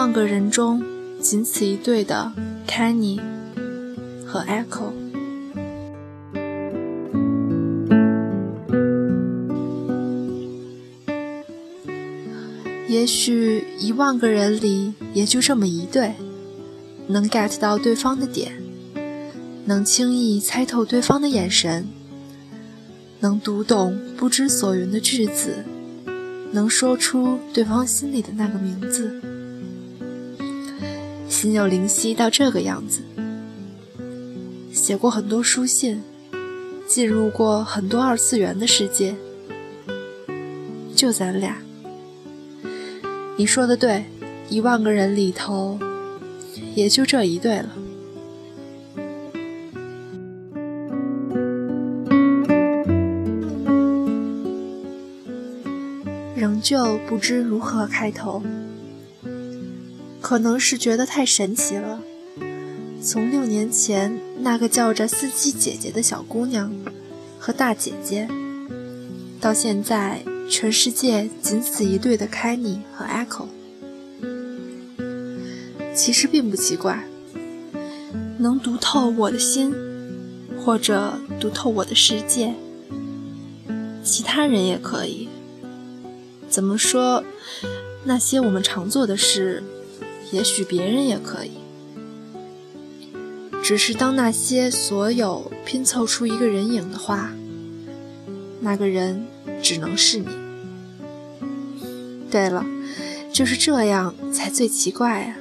[0.00, 0.82] 万个人中
[1.20, 2.32] 仅此一对的
[2.66, 3.20] Kenny
[4.26, 4.94] 和 Echo。
[12.88, 16.14] 也许一万个人里也就这么一对，
[17.06, 18.52] 能 get 到对方的点，
[19.66, 21.86] 能轻易猜透对方的眼神，
[23.20, 25.62] 能读懂不知所云的句子，
[26.52, 29.20] 能说出对方心里的那个名字。
[31.30, 33.00] 心有灵犀到这个样子，
[34.72, 36.02] 写过很多书信，
[36.86, 39.14] 进入过很多二次元的世界，
[40.94, 41.56] 就咱俩。
[43.38, 44.04] 你说的对，
[44.50, 45.78] 一万个人里头，
[46.74, 47.70] 也就这一对了。
[56.36, 58.42] 仍旧不知如何开头，
[60.30, 62.00] 可能是觉得太神奇了。
[63.02, 66.72] 从六年前那个叫着司机姐姐的小姑娘
[67.36, 68.28] 和大姐姐，
[69.40, 70.22] 到现在。
[70.48, 73.46] 全世界仅此一对的 Kenny 和 Echo，
[75.94, 77.04] 其实并不奇怪。
[78.38, 79.72] 能读透我的心，
[80.58, 82.54] 或者读透我的世界，
[84.02, 85.28] 其他人也可以。
[86.48, 87.22] 怎么说？
[88.02, 89.62] 那些我们常做的事，
[90.32, 91.52] 也许别人也可以。
[93.62, 97.30] 只是当那些所有拼凑出一个人影的话，
[98.60, 99.26] 那个人
[99.62, 100.26] 只能是你。
[102.30, 102.64] 对了，
[103.32, 105.36] 就是这样才最奇怪啊！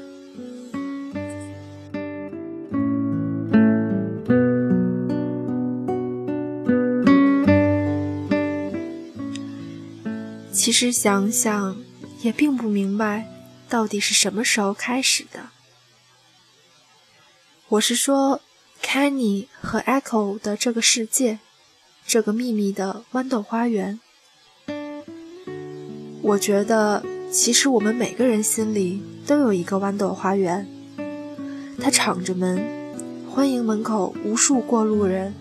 [10.51, 11.77] 其实想想
[12.21, 13.25] 也并不明白，
[13.69, 15.49] 到底是什么时候开始的。
[17.69, 18.41] 我是说
[18.83, 21.37] ，Kenny 和 Echo 的这个世界，
[22.07, 23.99] 这个秘密的豌豆花园。
[26.23, 30.67] 我觉得，其实我们每个人心里都有一个豌豆花园，
[31.79, 32.59] 它敞着门，
[33.29, 35.35] 欢迎门口无数过路人。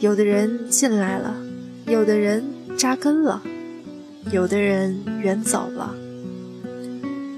[0.00, 1.36] 有的人进来了，
[1.86, 2.42] 有的人
[2.78, 3.42] 扎根了，
[4.32, 5.94] 有的人远走了。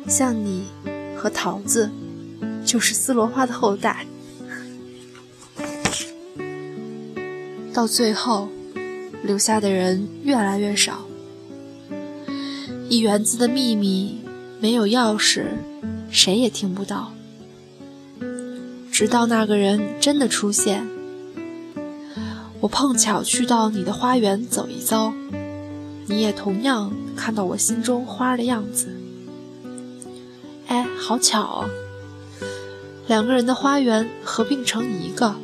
[0.06, 0.64] 像你
[1.16, 1.90] 和桃子，
[2.64, 4.06] 就是丝罗花的后代。
[7.72, 8.48] 到最后，
[9.22, 11.04] 留下的人越来越少。
[12.88, 14.20] 一园子的秘密，
[14.60, 15.46] 没有钥匙，
[16.10, 17.12] 谁也听不到。
[18.92, 20.86] 直到那个人真的出现，
[22.60, 25.12] 我碰巧去到你的花园走一遭，
[26.06, 28.88] 你也同样看到我心中花的样子。
[31.06, 31.68] 好巧哦！
[33.06, 35.36] 两个人的花园合并成一个，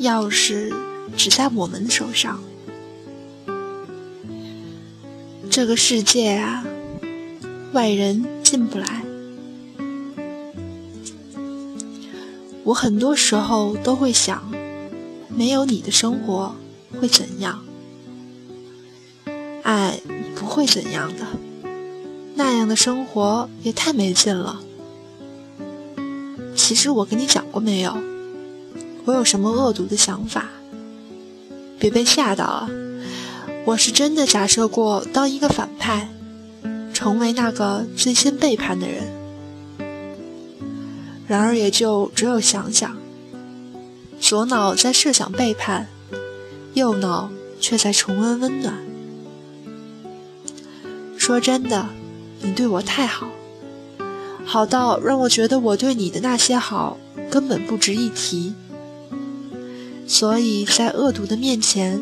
[0.00, 0.74] 钥匙
[1.16, 2.40] 只在我们手上。
[5.48, 6.66] 这个世界啊，
[7.72, 9.04] 外人进不来。
[12.64, 14.50] 我很多时候都会想，
[15.28, 16.56] 没有你的生活
[17.00, 17.64] 会怎样？
[19.62, 20.00] 爱
[20.34, 21.24] 不会怎样的，
[22.38, 24.60] 那样的生活也太没劲了。
[26.54, 27.98] 其实我跟你讲过没有？
[29.06, 30.46] 我有什么恶毒的想法？
[31.80, 32.70] 别被吓到了。
[33.64, 36.08] 我是真的假设过当一个反派，
[36.94, 39.02] 成为那个最先背叛的人。
[41.26, 42.96] 然而也就只有想想，
[44.20, 45.88] 左脑在设想背叛，
[46.74, 48.74] 右脑却在重温温暖。
[51.16, 51.88] 说真的，
[52.40, 53.28] 你对我太好，
[54.44, 56.98] 好到让我觉得我对你的那些好
[57.30, 58.54] 根本不值一提。
[60.06, 62.00] 所以在恶毒的面前。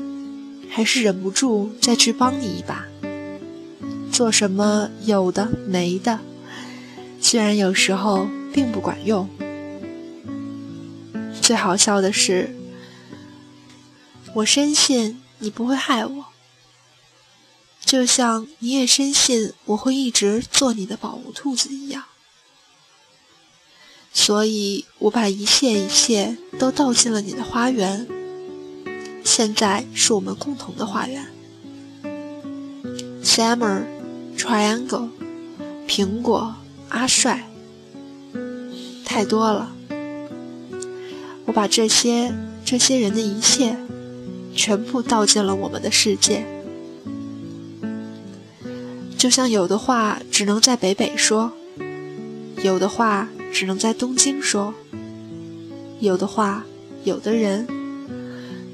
[0.69, 2.85] 还是忍不住再去帮你一把，
[4.13, 6.19] 做什么有的没的，
[7.19, 9.27] 虽然有时候并不管用。
[11.41, 12.55] 最好笑的是，
[14.35, 16.25] 我深信你不会害我，
[17.87, 22.03] 就像你也深信我会一直做你的保护兔子一样。
[24.13, 28.09] 所以我把一切一切都倒进了你的花园。
[29.23, 31.27] 现在是我们共同的花园。
[33.23, 33.85] Summer
[34.37, 35.11] Triangle，
[35.87, 36.57] 苹果
[36.89, 37.49] 阿帅，
[39.05, 39.73] 太多了。
[41.45, 42.35] 我把这些
[42.65, 43.77] 这些人的一切，
[44.57, 46.56] 全部倒进了我们的世界。
[49.27, 51.51] 就像有的话只能在北北说，
[52.63, 54.73] 有的话只能在东京说，
[55.99, 56.65] 有的话，
[57.03, 57.67] 有的人，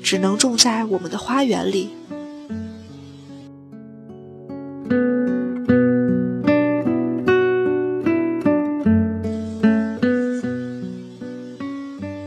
[0.02, 1.88] 只能种在我们的花园里。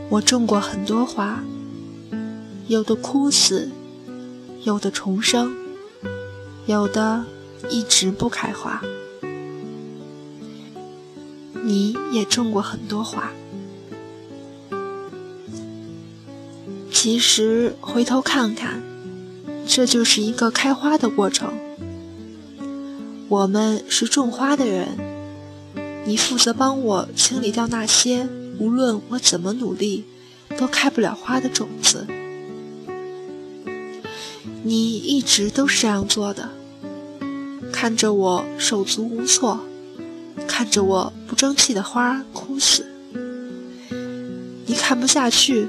[0.08, 1.44] 我种过很多花，
[2.66, 3.70] 有的枯死，
[4.64, 5.54] 有的重生，
[6.66, 7.24] 有的。
[7.70, 8.82] 一直不开花。
[11.64, 13.32] 你也种过很多花，
[16.92, 18.80] 其实回头看看，
[19.66, 21.52] 这就是一个开花的过程。
[23.28, 24.96] 我们是种花的人，
[26.06, 28.28] 你负责帮我清理掉那些
[28.60, 30.04] 无论我怎么努力
[30.56, 32.06] 都开不了花的种子。
[34.62, 36.50] 你一直都是这样做的。
[37.78, 39.60] 看着我手足无措，
[40.48, 42.86] 看着我不争气的花枯死，
[44.64, 45.68] 你看不下去，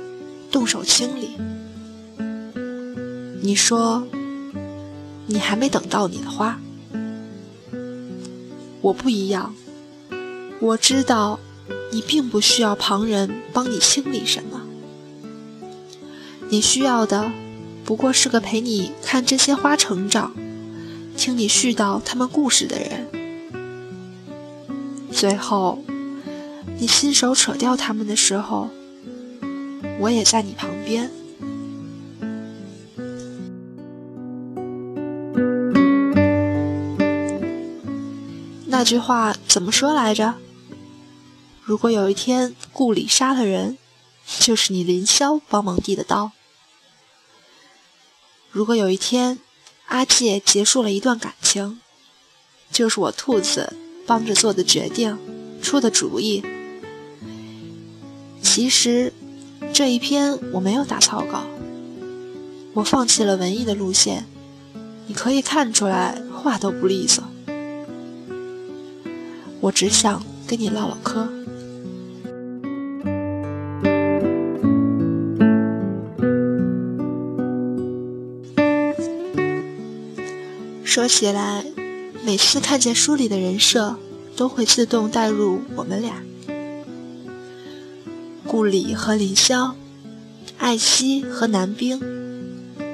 [0.49, 1.31] 动手清理。
[3.41, 4.07] 你说，
[5.25, 6.61] 你还没等到你的花。
[8.79, 9.53] 我不一样，
[10.61, 11.41] 我知道，
[11.91, 14.61] 你并不需要旁人帮你清理什么，
[16.47, 17.29] 你需要的，
[17.83, 20.31] 不过是个陪你看这些花成长。
[21.17, 23.07] 听你絮叨他们故事的人，
[25.11, 25.83] 最后
[26.77, 28.69] 你亲手扯掉他们的时候，
[29.99, 31.11] 我也在你旁边。
[38.67, 40.35] 那句话怎么说来着？
[41.63, 43.77] 如果有一天顾里杀了人，
[44.39, 46.31] 就是你林霄帮忙递的刀。
[48.51, 49.39] 如果有一天。
[49.87, 51.79] 阿介结束了一段感情，
[52.71, 53.73] 就是我兔子
[54.05, 55.17] 帮着做的决定，
[55.61, 56.43] 出的主意。
[58.41, 59.13] 其实
[59.73, 61.43] 这一篇我没有打草稿，
[62.73, 64.25] 我放弃了文艺的路线，
[65.07, 67.23] 你可以看出来话都不利索。
[69.61, 71.27] 我只想跟你唠唠嗑。
[80.97, 81.63] 说起来，
[82.25, 83.97] 每次看见书里的人设，
[84.35, 86.23] 都会自动带入我们俩：
[88.47, 89.73] 顾里和林霄，
[90.57, 92.01] 艾希和南冰，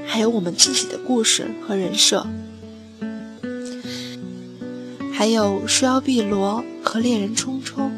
[0.05, 2.27] 还有我们自己的故事和人设，
[5.13, 7.89] 还有书妖碧罗和恋人冲冲，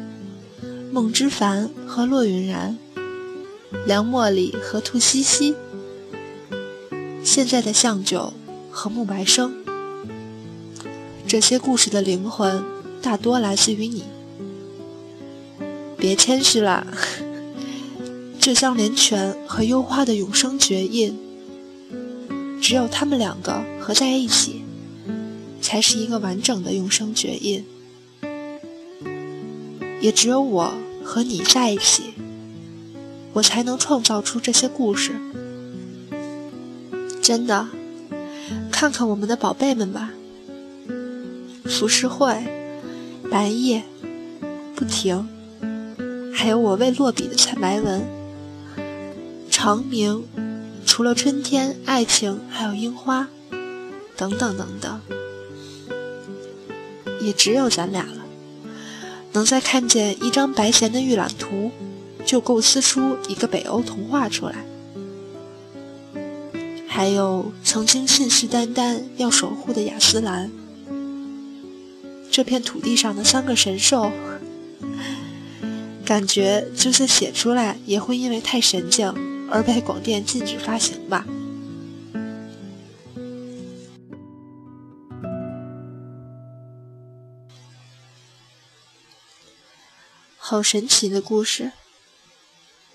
[0.92, 2.78] 孟之凡和骆云然，
[3.84, 5.56] 梁茉莉和兔西西，
[7.24, 8.32] 现在的向九
[8.70, 9.65] 和慕白生。
[11.28, 12.62] 这些故事的灵魂
[13.02, 14.04] 大多来自于你，
[15.96, 16.86] 别谦虚了。
[18.38, 21.18] 这香莲泉和幽花的永生绝印，
[22.62, 24.62] 只有他们两个合在一起，
[25.60, 27.64] 才是一个完整的永生绝印。
[30.00, 32.14] 也只有我和你在一起，
[33.32, 35.10] 我才能创造出这些故事。
[37.20, 37.66] 真的，
[38.70, 40.12] 看看我们的宝贝们吧。
[41.68, 42.44] 浮世绘、
[43.30, 43.82] 白夜、
[44.74, 45.28] 不停，
[46.32, 48.02] 还有我未落笔的彩白文、
[49.50, 50.24] 长明，
[50.86, 53.28] 除了春天、爱情，还有樱花，
[54.16, 55.00] 等等等等，
[57.20, 58.24] 也只有咱俩了。
[59.32, 61.70] 能再看见一张白闲的预览图，
[62.24, 64.64] 就构思出一个北欧童话出来。
[66.88, 70.50] 还有曾经信誓旦旦要守护的雅斯兰。
[72.36, 74.12] 这片土地上的三个神兽，
[76.04, 79.08] 感觉就算写出来，也会因为太神经
[79.50, 81.26] 而被广电禁止发行吧。
[90.36, 91.72] 好神奇的故事，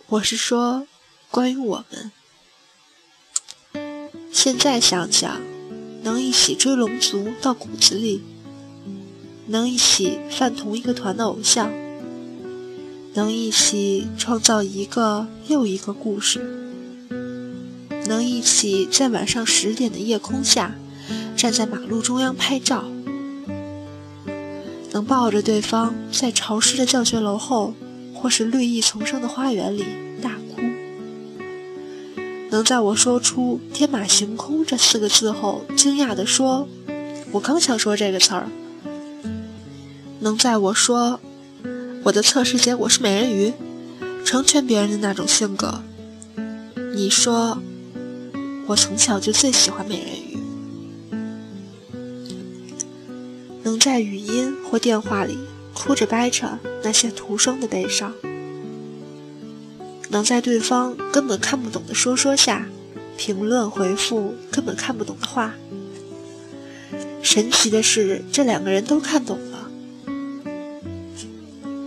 [0.06, 0.86] 我是说，
[1.32, 2.12] 关于我们。
[4.32, 5.42] 现在想想，
[6.04, 8.24] 能一起追龙族到骨子里。
[9.48, 11.72] 能一起饭同一个团的偶像，
[13.14, 16.40] 能一起创造一个又一个故事，
[18.08, 20.76] 能一起在晚上十点的夜空下
[21.36, 22.86] 站在马路中央拍照，
[24.92, 27.74] 能抱着对方在潮湿的教学楼后
[28.14, 29.84] 或是绿意丛生的花园里
[30.22, 30.62] 大哭，
[32.52, 36.70] 能在我说出“天马行空”这四个字后惊讶地说
[37.34, 38.48] ：“我刚想说这个词儿。
[40.22, 41.20] 能在我说
[42.04, 43.54] 我的测试结果是美人鱼，
[44.24, 45.82] 成全别人的那种性格。
[46.96, 47.58] 你说
[48.68, 50.38] 我从小就最喜欢美人鱼。
[53.64, 55.40] 能在语音或电话里
[55.74, 58.14] 哭着掰扯那些徒生的悲伤。
[60.10, 62.68] 能在对方根本看不懂的说说下，
[63.18, 65.56] 评论回复根本看不懂的话。
[67.24, 69.51] 神奇的是，这两个人都看懂了，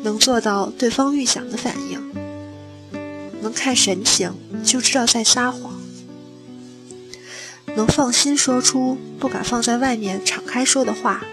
[0.05, 1.99] 能做到对方预想的反应，
[3.41, 4.33] 能看神情
[4.63, 5.73] 就知道在撒谎，
[7.75, 11.25] 能放心说出不敢放在外面敞开说的话，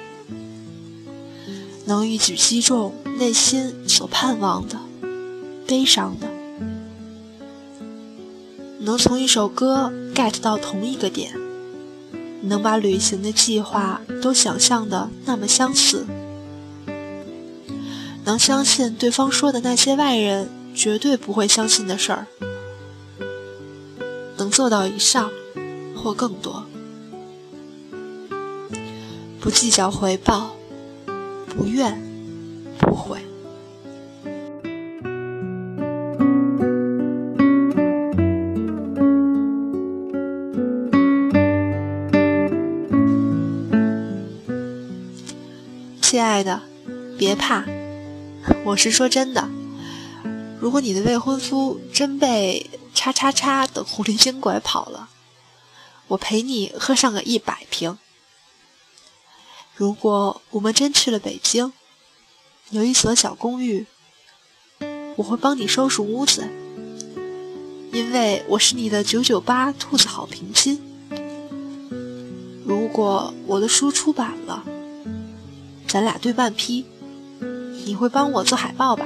[1.86, 4.80] 能一举击中内心所盼望的、
[5.68, 6.30] 悲伤的。
[8.80, 11.34] 能从一首歌 get 到同一个点，
[12.44, 16.06] 能把旅行的计划都想象的那么相似，
[18.24, 22.28] 能相信对方说的那些外人绝对不会相信的事儿，
[24.38, 25.30] 能做到以上
[25.96, 26.66] 或更多，
[29.40, 30.56] 不计较回报，
[31.48, 32.02] 不怨
[32.80, 33.20] 不悔。
[46.02, 46.62] 亲爱的，
[47.18, 47.66] 别怕，
[48.64, 49.50] 我是说真的。
[50.60, 55.10] 如果你的未婚夫真被叉叉叉等狐狸精拐跑了，
[56.08, 57.98] 我陪你喝上个一百瓶。
[59.76, 61.74] 如果我们真去了北京，
[62.70, 63.88] 有一所小公寓，
[65.16, 66.48] 我会帮你收拾屋子，
[67.92, 70.80] 因为我是你的九九八兔子好评亲。
[72.64, 74.64] 如果我的书出版了，
[75.88, 76.86] 咱俩对半劈，
[77.86, 79.06] 你会帮我做海报吧？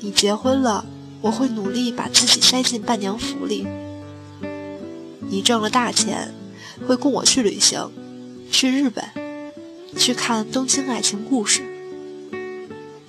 [0.00, 0.86] 你结婚了，
[1.20, 3.66] 我会努力把自己塞进伴娘服里。
[5.28, 6.34] 你挣了大钱，
[6.86, 7.90] 会供我去旅行，
[8.50, 9.04] 去日本，
[9.96, 11.62] 去看《东京爱情故事》，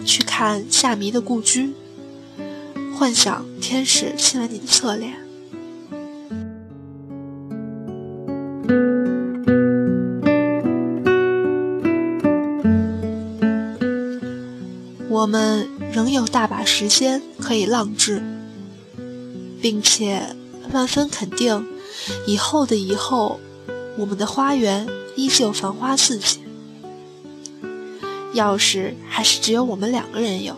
[0.05, 1.73] 去看夏迷的故居，
[2.97, 5.21] 幻想天使亲吻你的侧脸。
[16.13, 18.22] 有大把时间可以浪掷，
[19.62, 20.36] 并且
[20.72, 21.68] 万分肯定，
[22.25, 23.39] 以后的以后，
[23.98, 26.41] 我们的花园依旧繁花似锦。
[28.34, 30.56] 钥匙还是只有我们两个人有。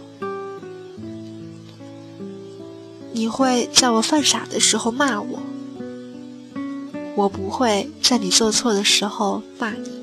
[3.11, 5.39] 你会在我犯傻的时候骂我，
[7.15, 10.02] 我不会在你做错的时候骂你。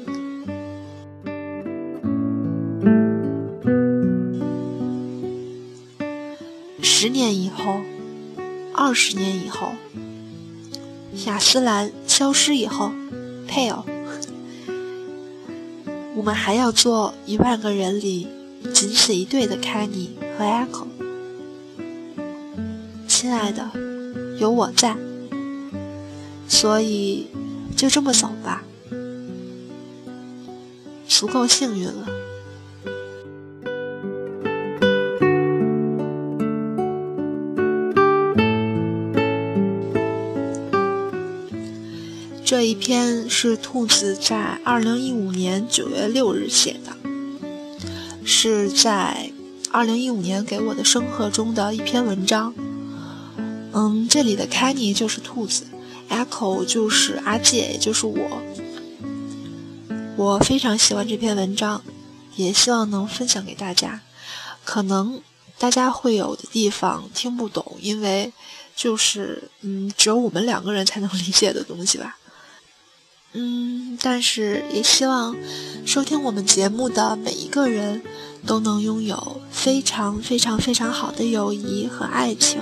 [7.03, 7.81] 十年以后，
[8.75, 9.73] 二十年以后，
[11.25, 12.93] 雅斯兰消失以后，
[13.49, 13.83] 配偶，
[16.15, 18.29] 我们还要做一万个人里
[18.75, 20.87] 仅此一对的 Kenny 和 Echo。
[23.09, 23.71] 亲爱的，
[24.39, 24.95] 有我在，
[26.47, 27.29] 所以
[27.75, 28.63] 就这么走吧，
[31.09, 32.07] 足够幸运了。
[42.61, 46.95] 这一篇是兔子在二零一五年九月六日写的，
[48.23, 49.33] 是在
[49.73, 52.53] 二零一五年给我的生贺中的一篇文章。
[53.73, 55.69] 嗯，这里的 Kenny 就是兔子
[56.11, 58.43] ，Echo 就是阿介，也就是我。
[60.17, 61.83] 我非常喜欢这篇文章，
[62.37, 64.03] 也希望能分享给大家。
[64.67, 65.23] 可能
[65.59, 68.31] 大家会有的地方听不懂，因为
[68.77, 72.19] 就是嗯，只有我们两个人才能理解的东西吧。
[73.33, 75.37] 嗯，但是也希望
[75.87, 78.03] 收听我们节目的每一个人
[78.45, 82.61] 都能拥有非常非常非常好的友谊和爱情。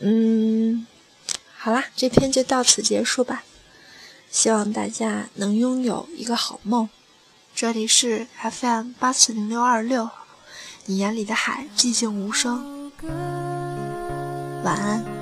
[0.00, 0.86] 嗯，
[1.58, 3.44] 好啦，这篇就到此结束吧。
[4.30, 6.88] 希望大家能拥有一个好梦。
[7.54, 10.08] 这里是 FM 八四零六二六，
[10.86, 12.90] 你眼里的海寂静无声。
[14.62, 15.17] 晚安。